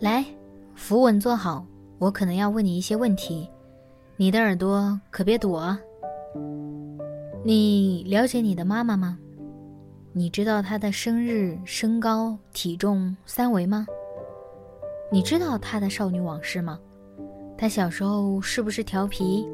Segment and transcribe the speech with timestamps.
[0.00, 0.24] 来，
[0.74, 1.64] 扶稳坐好，
[1.98, 3.48] 我可能要问你一些问题，
[4.16, 5.78] 你的耳朵可别躲啊。
[7.44, 9.18] 你了解你的妈妈吗？
[10.12, 13.86] 你知道她的生日、身高、体重三围吗？
[15.12, 16.78] 你知道她的少女往事吗？
[17.56, 19.46] 她小时候是不是调皮？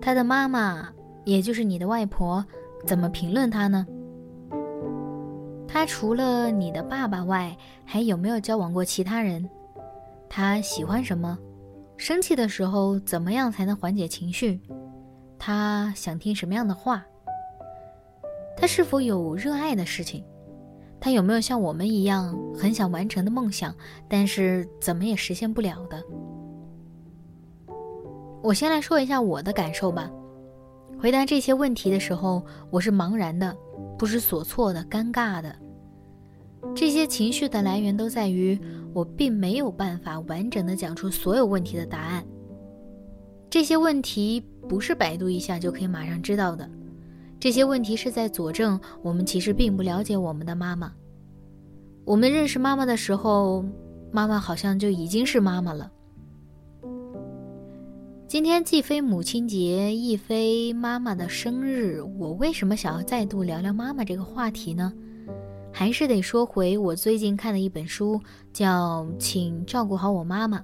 [0.00, 0.88] 她的妈妈，
[1.24, 2.44] 也就是你的外婆，
[2.86, 3.86] 怎么评论她呢？
[5.68, 9.48] 她除了你的爸爸外，还有没有交往过其他人？
[10.28, 11.38] 他喜欢什么？
[11.96, 14.60] 生气的时候怎么样才能缓解情绪？
[15.38, 17.04] 他想听什么样的话？
[18.56, 20.22] 他是否有热爱的事情？
[21.00, 23.74] 他有没有像我们一样很想完成的梦想，
[24.08, 26.02] 但是怎么也实现不了的？
[28.42, 30.10] 我先来说一下我的感受吧。
[30.98, 33.56] 回答这些问题的时候，我是茫然的，
[33.98, 35.54] 不知所措的，尴尬的。
[36.74, 38.60] 这些情绪的来源都在于。
[38.96, 42.24] 我并没有办法完整的讲出所有问题的答案。
[43.50, 46.66] 这些问题不是百度一下就可以马上知道的，
[47.38, 50.90] 这些问题是在佐证我们其实并不了解我们的妈妈。
[52.06, 53.62] 我们认识妈妈的时候，
[54.10, 55.92] 妈妈好像就已经是妈妈了。
[58.26, 64.90] 今天既非母亲节，亦非妈妈的生日，我为什么想要再度聊聊妈妈这个话题呢？
[65.78, 68.18] 还是得说回我最近看的一本书，
[68.50, 70.58] 叫《请照顾好我妈妈》，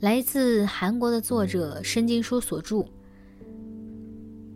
[0.00, 2.82] 来自韩国的作者申金书所著。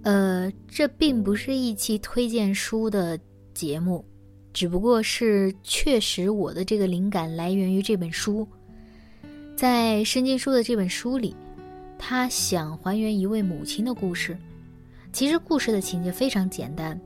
[0.04, 3.20] 呃，这并不是一期推荐书的
[3.52, 4.02] 节目，
[4.54, 8.48] 只不过是确实我的这个灵感来源于这本书。
[9.54, 11.36] 在申金书的这本书里，
[11.98, 14.34] 他想还原一位母亲的故事。
[15.12, 16.98] 其实故事的情节非常简单。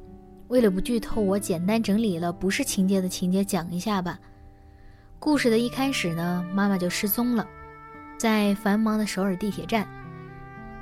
[0.53, 4.19] 为了不剧透，我简单整理了不是情节的情节讲一下吧。
[5.19, 7.49] 故事的一开始呢，妈妈就失踪了，
[8.19, 9.89] 在繁忙的首尔地铁站，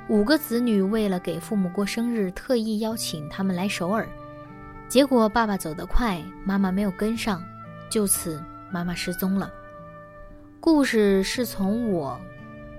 [0.09, 4.05] 五个子女为了给父母过生日，特意邀请他们来首尔，
[4.89, 7.41] 结果爸爸走得快，妈妈没有跟上，
[7.89, 8.43] 就此
[8.73, 9.49] 妈妈失踪了。
[10.59, 12.19] 故事是从我、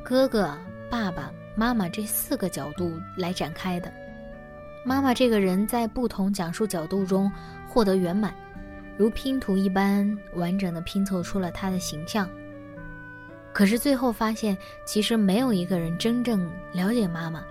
[0.04, 0.54] 哥哥、
[0.90, 3.90] 爸爸妈妈这四个角度来展开的。
[4.84, 7.30] 妈妈这个人，在不同讲述角度中
[7.68, 8.34] 获得圆满，
[8.96, 12.28] 如拼图一般完整的拼凑出了她的形象。
[13.52, 17.44] 可是最后发现，其实没有一个人真正了解妈妈。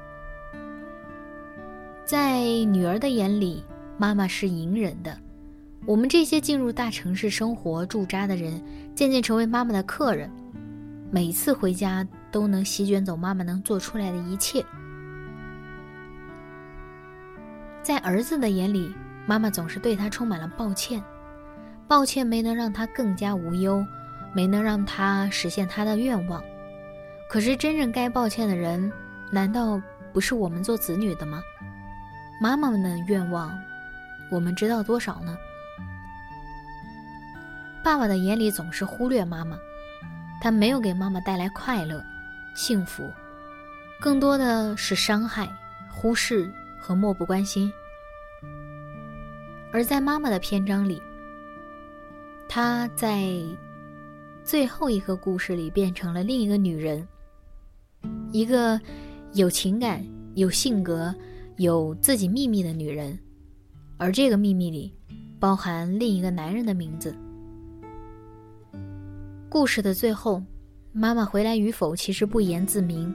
[2.04, 3.64] 在女儿的眼里，
[3.98, 5.18] 妈妈是隐忍的。
[5.86, 8.62] 我们这些进入大城市生活驻扎的人，
[8.94, 10.30] 渐渐成为妈妈的客人，
[11.10, 14.66] 每次回家都能席卷走妈妈能做出来的一切。
[17.84, 21.04] 在儿子的眼里，妈妈总是对他充满了抱歉，
[21.88, 23.84] 抱歉没能让他更加无忧，
[24.34, 26.44] 没能让他实现他的愿望。
[27.28, 28.92] 可是真正该抱歉的人，
[29.32, 29.82] 难道
[30.14, 31.42] 不是我们做子女的吗？
[32.40, 33.52] 妈妈们的愿望，
[34.30, 35.36] 我们知道多少呢？
[37.84, 39.58] 爸爸的眼里总是忽略妈妈，
[40.40, 42.04] 他没有给妈妈带来快乐、
[42.54, 43.10] 幸福，
[44.00, 45.50] 更多的是伤害、
[45.90, 46.48] 忽视。
[46.82, 47.72] 和漠不关心，
[49.72, 51.00] 而在妈妈的篇章里，
[52.50, 53.32] 她在
[54.44, 57.08] 最后一个故事里变成了另一个女人，
[58.32, 58.82] 一个
[59.34, 60.04] 有情感、
[60.34, 61.14] 有性格、
[61.58, 63.18] 有自己秘密的女人，
[63.98, 64.92] 而这个秘密里
[65.40, 67.16] 包含另一个男人的名字。
[69.48, 70.42] 故事的最后，
[70.92, 73.14] 妈妈回来与否其实不言自明。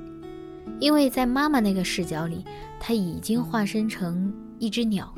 [0.79, 2.45] 因为在妈妈那个视角里，
[2.89, 5.13] 他已经化身成一只鸟，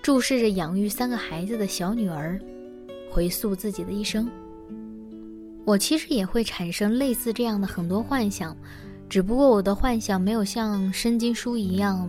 [0.00, 2.40] 注视着养育三个孩子的小女儿，
[3.10, 4.30] 回溯自己的一生。
[5.64, 8.56] 我其实也会产生类似这样的很多幻想，
[9.08, 12.08] 只不过我的幻想没有像申经书一样，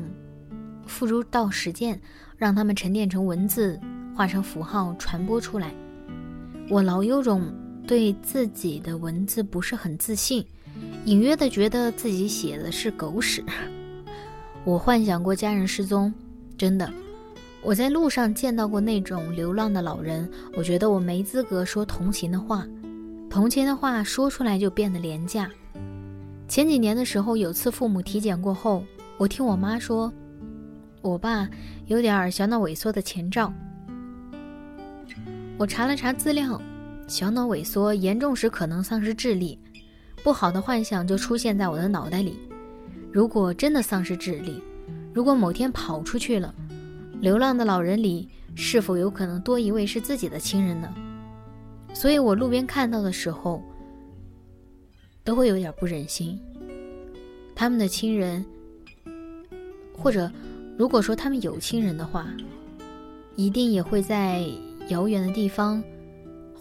[0.86, 2.00] 付诸到实践，
[2.38, 3.80] 让他们沉淀成文字，
[4.16, 5.74] 化成符号传播出来。
[6.70, 7.52] 我老有种
[7.88, 10.46] 对自己的文字不是很自信。
[11.06, 13.44] 隐约的觉得自己写的是狗屎，
[14.66, 16.12] 我幻想过家人失踪，
[16.58, 16.92] 真的。
[17.62, 22.66] 我在路上见到过那种流浪的老人，我觉得我没资格说同情的话，
[23.30, 25.48] 同情的话说出来就变得廉价。
[26.48, 28.84] 前几年的时候，有次父母体检过后，
[29.18, 30.12] 我听我妈说，
[31.04, 31.48] 我爸
[31.86, 33.54] 有点小脑萎缩的前兆。
[35.60, 36.60] 我查了查资料，
[37.08, 39.60] 小脑萎缩严重时可能丧失智力，
[40.24, 42.40] 不好的幻想就出现在我的脑袋里。
[43.16, 44.62] 如果真的丧失智力，
[45.14, 46.54] 如果某天跑出去了，
[47.22, 50.94] 流浪的老人里是否有可能多一位是自己的亲人呢？
[51.94, 53.64] 所以我路边看到的时候，
[55.24, 56.38] 都会有点不忍心。
[57.56, 58.46] 他们的亲人，
[59.98, 60.30] 或者
[60.78, 62.28] 如果说他们有亲人的话，
[63.38, 64.46] 一定也会在。
[64.90, 65.84] 遥远的地方，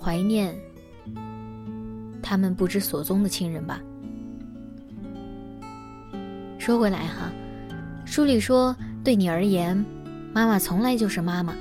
[0.01, 0.59] 怀念
[2.23, 3.83] 他们不知所踪的亲人吧。
[6.65, 7.31] 说回来哈，
[8.07, 8.75] 书里说，
[9.05, 9.85] 对你而言，
[10.33, 11.55] 妈妈从来就是妈妈。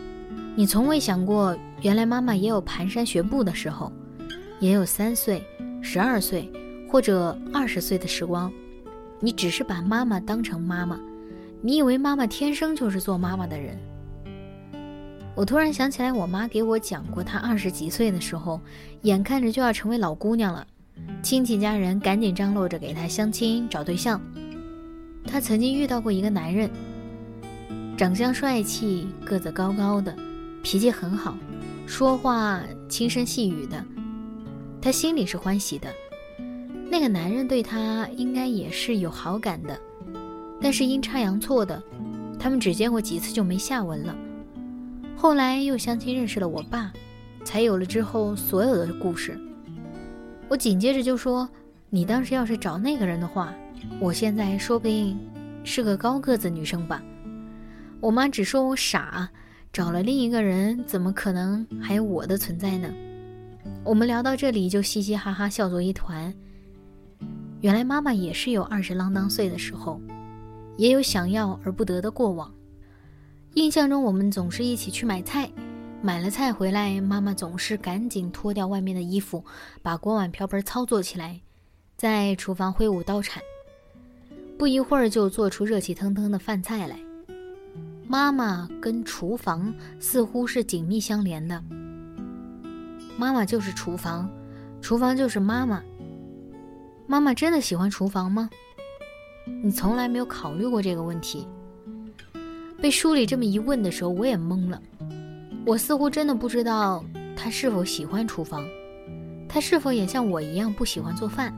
[0.56, 3.92] 你从未想过，原来妈妈也有蹒跚学步的时候，
[4.62, 5.44] 也有三岁、
[5.82, 6.50] 十二岁
[6.90, 8.50] 或者二十岁的时光。
[9.20, 10.98] 你只是把妈妈当成妈妈，
[11.62, 13.78] 你以为妈妈天生就是做妈妈的人。
[15.36, 18.58] 我突然想起来，我妈给我讲过，她二十几岁的时候，
[19.02, 20.66] 眼看着就要成为老姑娘了，
[21.22, 24.22] 亲戚家人赶紧张罗着给她相亲找对象。
[25.26, 26.70] 她曾经遇到过一个男人，
[27.98, 30.16] 长相帅气，个子高高的，
[30.62, 31.36] 脾气很好，
[31.86, 33.84] 说话轻声细语的，
[34.82, 35.88] 她心里是欢喜的。
[36.90, 39.80] 那个男人对她应该也是有好感的，
[40.62, 41.82] 但是阴差阳错的，
[42.38, 44.16] 他们只见过几次就没下文了。
[45.16, 46.92] 后来又相亲认识了我爸，
[47.44, 49.40] 才有了之后所有的故事。
[50.50, 51.50] 我紧接着就说
[51.90, 53.54] ：“你当时要是找那个人的话，
[54.00, 55.20] 我现在说不定
[55.64, 57.04] 是个高个子女生吧。”
[58.02, 59.30] 我妈只说我傻，
[59.72, 62.94] 找了另一个人，怎么可能还有我的存在呢？
[63.84, 66.34] 我们聊到这里就嘻嘻哈哈笑作一团。
[67.62, 70.02] 原来妈妈也是有二十啷当岁的时候，
[70.76, 72.54] 也有想要而不得的过往。
[73.54, 75.50] 印象中，我们总是一起去买菜，
[76.02, 79.46] 买了菜回来，妈妈总是赶紧脱掉外面的衣服，
[79.82, 81.40] 把锅碗瓢盆操作起来，
[81.96, 83.42] 在厨房挥舞刀铲，
[84.58, 87.00] 不一会儿就做出热气腾腾的饭菜来。
[88.08, 91.64] 妈妈跟厨房似乎是紧密相连的，
[93.18, 94.30] 妈妈就是厨房，
[94.82, 95.82] 厨房就是妈妈。
[97.08, 98.50] 妈妈真的喜欢厨房吗？
[99.64, 101.48] 你从来没有考虑过这个问题。
[102.82, 104.82] 被书里这么一问的时候，我也懵了。
[105.66, 107.04] 我似乎真的不知道
[107.36, 108.66] 他是否喜欢厨房，
[109.48, 111.54] 他是否也像我一样不喜欢做饭，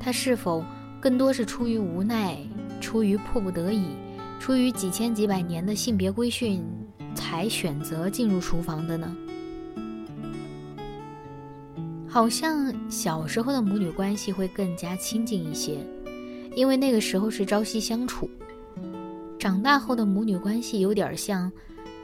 [0.00, 0.64] 他是否
[1.00, 2.36] 更多是出于无奈、
[2.78, 3.86] 出于迫不得已、
[4.38, 6.62] 出于几千几百年的性别规训
[7.14, 9.16] 才选择进入厨房的呢？
[12.06, 15.78] 好像小时候的母女关系会更加亲近一些，
[16.54, 18.28] 因为那个时候是朝夕相处。
[19.38, 21.50] 长大后的母女关系有点像，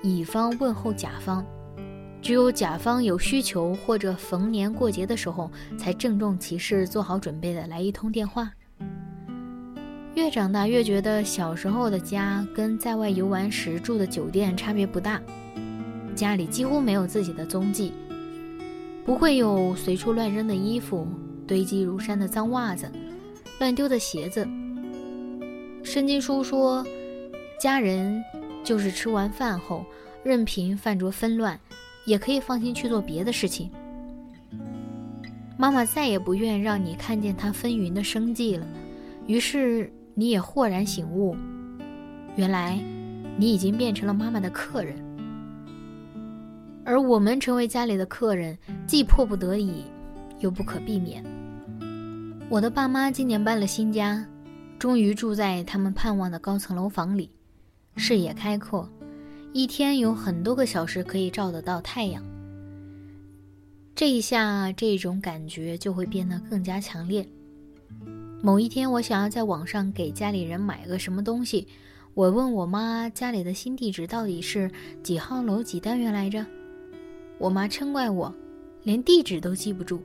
[0.02, 1.44] 乙方问候甲方，
[2.22, 8.50] 只有甲方有需求或者逢年过节的时候，才郑重其事做好准备的来一通电话。
[10.17, 15.20] 越长大越觉得小时候的家跟在外游玩时住的酒店差别不大，
[16.15, 17.93] 家里几乎没有自己的踪迹，
[19.05, 21.06] 不会有随处乱扔的衣服、
[21.46, 22.91] 堆积如山的脏袜子、
[23.61, 24.49] 乱丢的鞋子。
[25.85, 26.85] 圣经书说。
[27.58, 28.23] 家人
[28.63, 29.82] 就是吃完饭后，
[30.23, 31.58] 任凭饭桌纷乱，
[32.05, 33.70] 也可以放心去做别的事情。
[35.56, 38.67] 妈妈再也不愿让你看见她纷纭的生计了，
[39.27, 41.37] 于是你也豁然醒悟，
[42.37, 42.82] 原来
[43.37, 44.96] 你已经变成了妈妈的客人。
[46.87, 48.56] 而我们成为家里的客人，
[48.87, 49.85] 既迫不得已，
[50.39, 51.23] 又不可避免。
[52.49, 54.27] 我的爸妈今年搬了新家，
[54.79, 57.31] 终于住在他们盼望的高层楼房里。
[57.96, 58.89] 视野开阔，
[59.53, 62.25] 一天有很多个小时可以照得到太阳。
[63.94, 67.29] 这一下，这种感觉就会变得更加强烈。
[68.43, 71.66] 某一天，我想要在网上给家里人买个什么东西，
[72.14, 74.70] 我问我妈家里的新地址到底是
[75.02, 76.44] 几号楼几单元来着？
[77.38, 78.32] 我妈嗔怪我，
[78.82, 80.00] 连地址都记不住。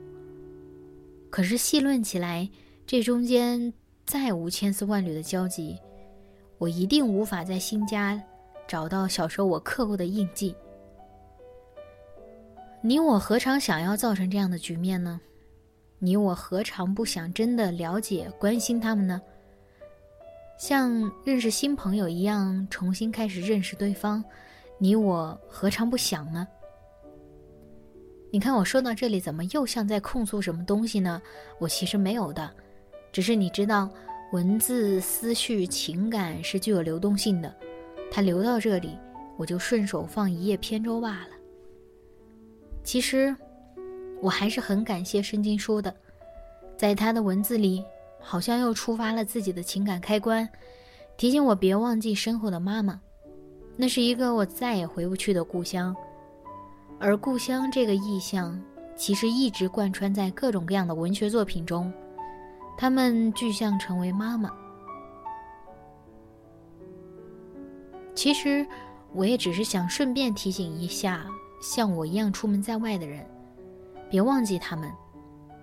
[1.29, 2.49] 可是细论起来，
[2.87, 3.71] 这中间
[4.05, 5.77] 再无千丝万缕的交集。
[6.57, 8.21] 我一定无法在新家
[8.67, 10.55] 找到小时候我刻过的印记。
[12.81, 15.19] 你我何尝想要造成这样的局面呢？
[16.03, 19.21] 你我何尝不想真的了解、关心他们呢？
[20.57, 24.23] 像认识新朋友一样重新开始认识对方，
[24.79, 26.47] 你我何尝不想呢？
[28.31, 31.21] 你看我说到这里，怎么又像在控诉什么东西呢？
[31.59, 32.49] 我其实没有的，
[33.11, 33.87] 只是你知道，
[34.31, 37.55] 文字、思绪、情感是具有流动性的，
[38.11, 38.97] 它流到这里，
[39.37, 41.29] 我就顺手放一叶扁舟罢了。
[42.83, 43.35] 其实，
[44.21, 45.93] 我还是很感谢申金书的，
[46.77, 47.83] 在他的文字里，
[48.19, 50.47] 好像又触发了自己的情感开关，
[51.17, 53.01] 提醒我别忘记身后的妈妈，
[53.75, 55.95] 那是一个我再也回不去的故乡。
[56.99, 58.61] 而故乡这个意象，
[58.95, 61.91] 其实一直贯穿在各种各样的文学作品中，
[62.77, 64.51] 他们具象成为妈妈。
[68.13, 68.63] 其实，
[69.13, 71.25] 我也只是想顺便提醒一下，
[71.59, 73.25] 像我一样出门在外的人，
[74.11, 74.91] 别忘记他们，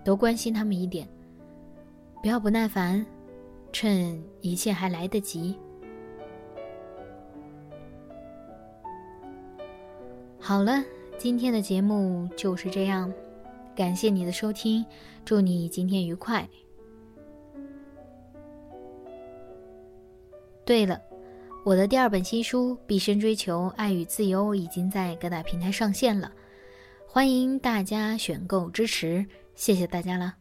[0.05, 1.07] 多关心他们一点，
[2.21, 3.07] 不要不耐烦，
[3.71, 5.57] 趁一切还来得及。
[10.40, 10.83] 好了。
[11.19, 13.12] 今天的节目就是这样，
[13.75, 14.87] 感谢你的收听，
[15.25, 16.49] 祝你今天愉快。
[20.64, 21.02] 对了，
[21.64, 26.31] 我的第二本新书《毕生追求爱与自由》已经在各大平台上线了，
[27.11, 30.37] 欢迎大家选购支持，谢谢大家了。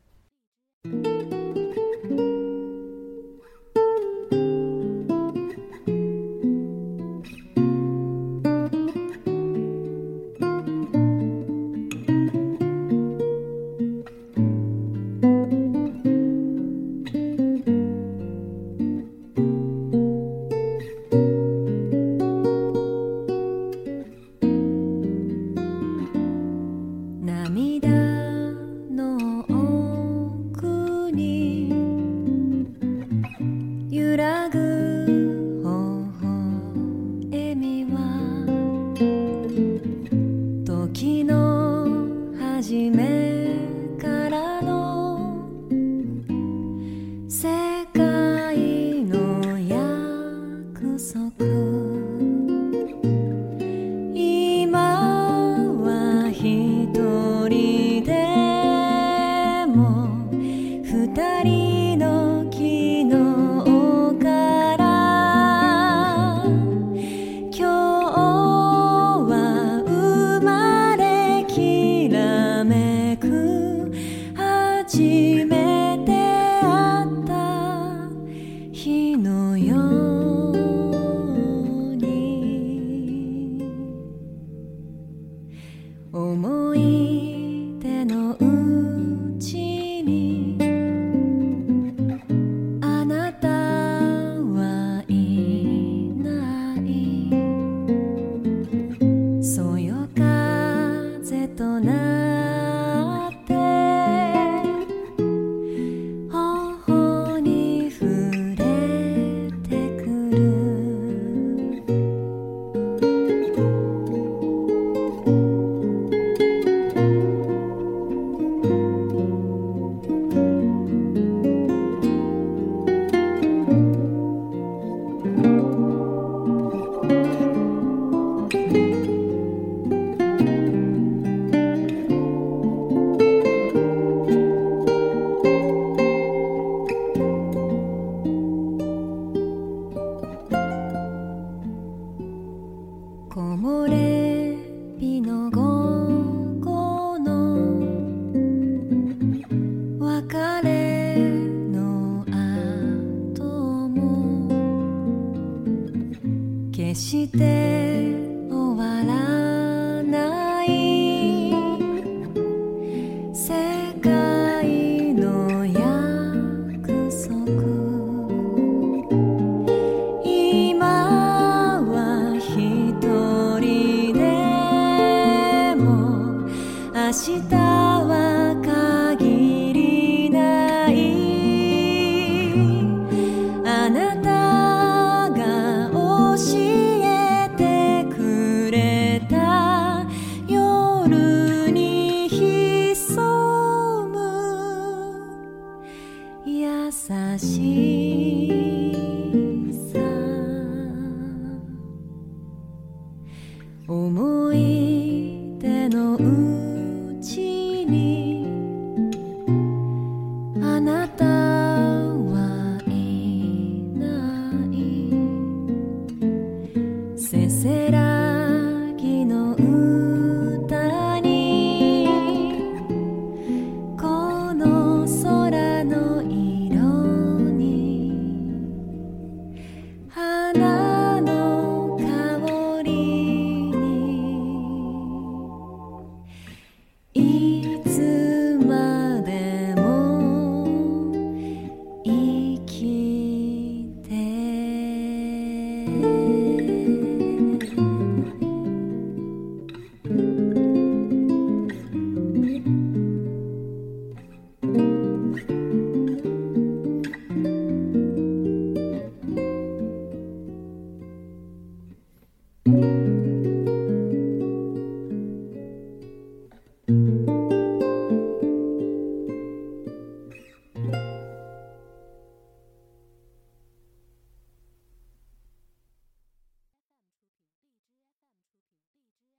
[219.58, 219.97] mm.